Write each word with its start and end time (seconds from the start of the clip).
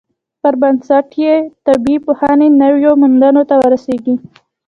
پر 0.41 0.53
بنسټ 0.61 1.07
یې 1.23 1.33
طبیعي 1.65 1.97
پوهنې 2.05 2.47
نویو 2.61 2.91
موندنو 3.01 3.43
ته 3.49 3.55
ورسیږي. 3.61 4.15